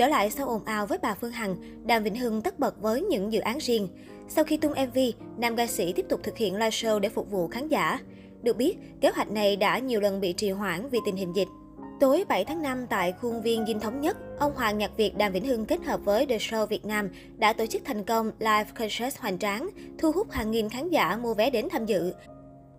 [0.00, 3.02] Trở lại sau ồn ào với bà Phương Hằng, Đàm Vĩnh Hưng tất bật với
[3.02, 3.88] những dự án riêng.
[4.28, 4.98] Sau khi tung MV,
[5.38, 7.98] nam ca sĩ tiếp tục thực hiện live show để phục vụ khán giả.
[8.42, 11.48] Được biết, kế hoạch này đã nhiều lần bị trì hoãn vì tình hình dịch.
[12.00, 15.32] Tối 7 tháng 5 tại khuôn viên Dinh Thống Nhất, ông Hoàng Nhạc Việt Đàm
[15.32, 17.08] Vĩnh Hưng kết hợp với The Show Việt Nam
[17.38, 21.16] đã tổ chức thành công live concert hoành tráng, thu hút hàng nghìn khán giả
[21.16, 22.12] mua vé đến tham dự.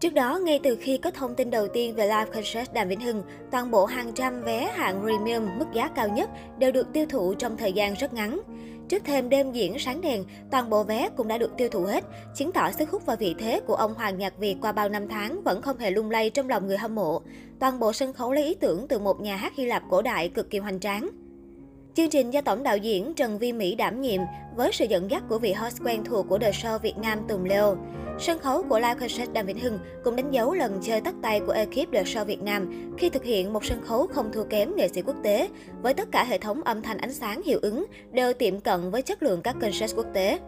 [0.00, 3.00] Trước đó, ngay từ khi có thông tin đầu tiên về live concert Đàm Vĩnh
[3.00, 7.06] Hưng, toàn bộ hàng trăm vé hạng premium mức giá cao nhất đều được tiêu
[7.08, 8.40] thụ trong thời gian rất ngắn.
[8.88, 12.04] Trước thêm đêm diễn sáng đèn, toàn bộ vé cũng đã được tiêu thụ hết,
[12.34, 15.08] chứng tỏ sức hút và vị thế của ông Hoàng Nhạc Việt qua bao năm
[15.08, 17.22] tháng vẫn không hề lung lay trong lòng người hâm mộ.
[17.60, 20.28] Toàn bộ sân khấu lấy ý tưởng từ một nhà hát Hy Lạp cổ đại
[20.28, 21.08] cực kỳ hoành tráng.
[21.96, 24.20] Chương trình do tổng đạo diễn Trần Vi Mỹ đảm nhiệm
[24.56, 27.44] với sự dẫn dắt của vị host quen thuộc của The Show Việt Nam Tùng
[27.44, 27.76] Leo.
[28.18, 31.40] Sân khấu của live concert Đàm Vĩnh Hưng cũng đánh dấu lần chơi tắt tay
[31.46, 34.76] của ekip The Show Việt Nam khi thực hiện một sân khấu không thua kém
[34.76, 35.48] nghệ sĩ quốc tế,
[35.82, 39.02] với tất cả hệ thống âm thanh ánh sáng hiệu ứng đều tiệm cận với
[39.02, 40.38] chất lượng các concert quốc tế.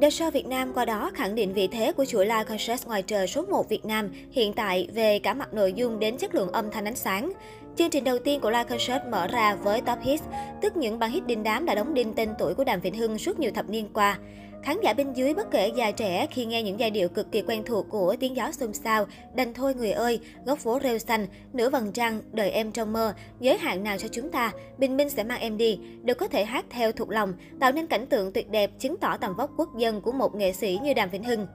[0.00, 3.02] The Show Việt Nam qua đó khẳng định vị thế của chuỗi live concert ngoài
[3.02, 6.52] trời số 1 Việt Nam hiện tại về cả mặt nội dung đến chất lượng
[6.52, 7.32] âm thanh ánh sáng.
[7.76, 10.22] Chương trình đầu tiên của live concert mở ra với Top Hits,
[10.60, 13.18] tức những bản hit đình đám đã đóng đinh tên tuổi của Đàm Vĩnh Hưng
[13.18, 14.18] suốt nhiều thập niên qua.
[14.62, 17.42] Khán giả bên dưới bất kể già trẻ khi nghe những giai điệu cực kỳ
[17.42, 21.26] quen thuộc của tiếng gió xôn xao, đành thôi người ơi, góc phố rêu xanh,
[21.52, 25.10] nửa vầng trăng, đời em trong mơ, giới hạn nào cho chúng ta, bình minh
[25.10, 28.32] sẽ mang em đi, đều có thể hát theo thuộc lòng, tạo nên cảnh tượng
[28.32, 31.24] tuyệt đẹp chứng tỏ tầm vóc quốc dân của một nghệ sĩ như Đàm Vĩnh
[31.24, 31.46] Hưng.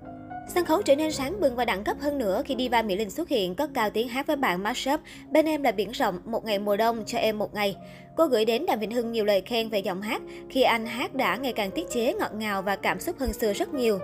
[0.47, 3.09] Sân khấu trở nên sáng bừng và đẳng cấp hơn nữa khi Diva Mỹ Linh
[3.09, 4.99] xuất hiện cất cao tiếng hát với bạn mashup
[5.31, 7.75] Bên em là biển rộng, một ngày mùa đông cho em một ngày.
[8.17, 11.15] Cô gửi đến Đàm Vĩnh Hưng nhiều lời khen về giọng hát khi anh hát
[11.15, 13.99] đã ngày càng tiết chế ngọt ngào và cảm xúc hơn xưa rất nhiều.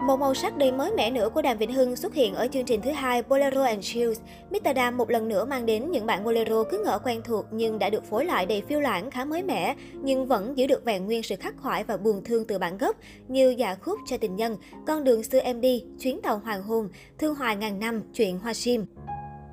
[0.00, 2.64] Một màu sắc đầy mới mẻ nữa của Đàm Vĩnh Hưng xuất hiện ở chương
[2.64, 4.20] trình thứ hai Bolero and Chills.
[4.50, 4.74] Mr.
[4.74, 7.90] Đàm một lần nữa mang đến những bản bolero cứ ngỡ quen thuộc nhưng đã
[7.90, 11.22] được phối lại đầy phiêu lãng khá mới mẻ, nhưng vẫn giữ được vẹn nguyên
[11.22, 12.96] sự khắc khoải và buồn thương từ bản gốc
[13.28, 16.88] như Dạ khúc cho tình nhân, Con đường xưa em đi, Chuyến tàu hoàng hôn,
[17.18, 18.86] Thương hoài ngàn năm, Chuyện hoa sim.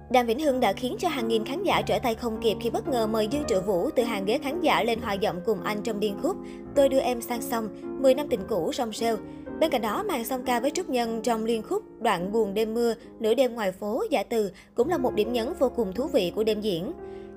[0.09, 2.69] Đàm Vĩnh Hưng đã khiến cho hàng nghìn khán giả trở tay không kịp khi
[2.69, 5.63] bất ngờ mời Dương Triệu Vũ từ hàng ghế khán giả lên hòa giọng cùng
[5.63, 6.35] anh trong điên khúc
[6.75, 7.69] Tôi đưa em sang sông,
[8.01, 9.17] 10 năm tình cũ rong rêu.
[9.59, 12.73] Bên cạnh đó, màn song ca với Trúc Nhân trong liên khúc Đoạn buồn đêm
[12.73, 16.07] mưa, Nửa đêm ngoài phố, Giả từ cũng là một điểm nhấn vô cùng thú
[16.07, 16.91] vị của đêm diễn.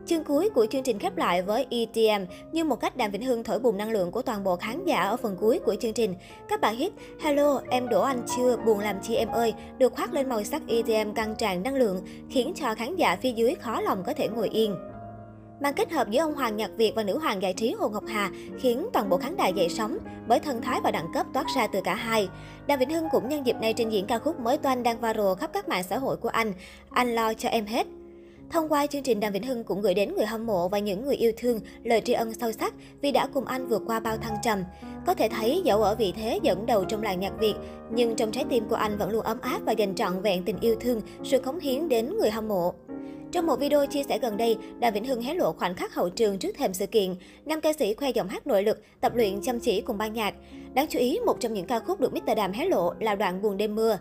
[0.06, 3.45] Chương cuối của chương trình khép lại với EDM như một cách Đàm Vĩnh Hưng
[3.45, 6.15] thổi bùng năng lượng của toàn bộ khán giả ở phần cuối của chương trình.
[6.49, 10.12] Các bài hit Hello, em đổ anh chưa, buồn làm chi em ơi được khoác
[10.12, 12.00] lên màu sắc EDM căng tràn năng lượng,
[12.31, 14.75] khiến cho khán giả phía dưới khó lòng có thể ngồi yên.
[15.61, 18.05] Màn kết hợp giữa ông Hoàng Nhạc Việt và nữ hoàng giải trí Hồ Ngọc
[18.09, 19.99] Hà khiến toàn bộ khán đài dậy sóng
[20.29, 22.29] bởi thân thái và đẳng cấp toát ra từ cả hai.
[22.67, 25.35] Đàm Vĩnh Hưng cũng nhân dịp này trình diễn ca khúc mới toanh đang viral
[25.39, 26.53] khắp các mạng xã hội của anh,
[26.91, 27.87] Anh lo cho em hết.
[28.51, 31.05] Thông qua chương trình, Đàm Vĩnh Hưng cũng gửi đến người hâm mộ và những
[31.05, 34.17] người yêu thương lời tri ân sâu sắc vì đã cùng anh vượt qua bao
[34.17, 34.65] thăng trầm.
[35.07, 37.55] Có thể thấy dẫu ở vị thế dẫn đầu trong làng nhạc Việt,
[37.91, 40.61] nhưng trong trái tim của anh vẫn luôn ấm áp và dành trọn vẹn tình
[40.61, 42.75] yêu thương, sự cống hiến đến người hâm mộ.
[43.33, 46.11] Trong một video chia sẻ gần đây, Đàm Vĩnh Hưng hé lộ khoảnh khắc hậu
[46.11, 47.15] trường trước thềm sự kiện.
[47.47, 50.34] Nam ca sĩ khoe giọng hát nội lực, tập luyện chăm chỉ cùng ban nhạc.
[50.75, 52.37] Đáng chú ý, một trong những ca khúc được Mr.
[52.37, 53.99] Đàm hé lộ là đoạn buồn đêm mưa.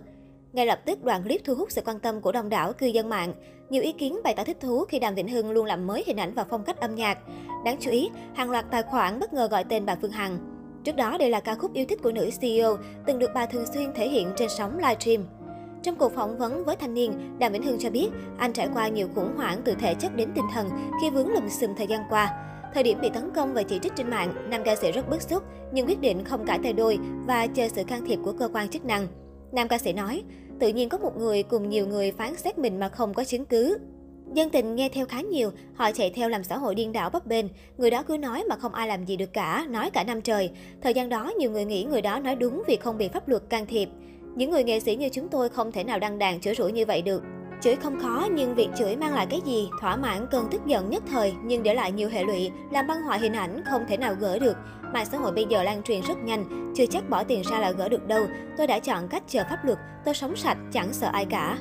[0.53, 3.09] Ngay lập tức, đoạn clip thu hút sự quan tâm của đông đảo cư dân
[3.09, 3.33] mạng.
[3.69, 6.17] Nhiều ý kiến bày tỏ thích thú khi Đàm Vĩnh Hưng luôn làm mới hình
[6.17, 7.17] ảnh và phong cách âm nhạc.
[7.65, 10.37] Đáng chú ý, hàng loạt tài khoản bất ngờ gọi tên bà Phương Hằng.
[10.83, 13.65] Trước đó, đây là ca khúc yêu thích của nữ CEO, từng được bà thường
[13.73, 15.23] xuyên thể hiện trên sóng livestream.
[15.87, 18.87] Trong cuộc phỏng vấn với thanh niên, Đàm Vĩnh Hưng cho biết anh trải qua
[18.87, 20.69] nhiều khủng hoảng từ thể chất đến tinh thần
[21.01, 22.29] khi vướng lùm xùm thời gian qua.
[22.73, 25.21] Thời điểm bị tấn công và chỉ trích trên mạng, nam ca sĩ rất bức
[25.21, 25.43] xúc
[25.73, 28.69] nhưng quyết định không cãi tay đôi và chờ sự can thiệp của cơ quan
[28.69, 29.07] chức năng.
[29.51, 30.23] Nam ca sĩ nói,
[30.59, 33.45] tự nhiên có một người cùng nhiều người phán xét mình mà không có chứng
[33.45, 33.77] cứ.
[34.33, 37.25] Dân tình nghe theo khá nhiều, họ chạy theo làm xã hội điên đảo bấp
[37.25, 37.45] bênh.
[37.77, 40.49] Người đó cứ nói mà không ai làm gì được cả, nói cả năm trời.
[40.81, 43.43] Thời gian đó, nhiều người nghĩ người đó nói đúng vì không bị pháp luật
[43.49, 43.89] can thiệp.
[44.37, 46.85] Những người nghệ sĩ như chúng tôi không thể nào đăng đàn chửi rủi như
[46.85, 47.23] vậy được.
[47.61, 49.69] Chửi không khó nhưng việc chửi mang lại cái gì?
[49.81, 53.01] Thỏa mãn cơn tức giận nhất thời nhưng để lại nhiều hệ lụy, làm băng
[53.01, 54.57] hoại hình ảnh không thể nào gỡ được.
[54.93, 57.71] Mạng xã hội bây giờ lan truyền rất nhanh, chưa chắc bỏ tiền ra là
[57.71, 58.25] gỡ được đâu.
[58.57, 61.57] Tôi đã chọn cách chờ pháp luật, tôi sống sạch, chẳng sợ ai cả.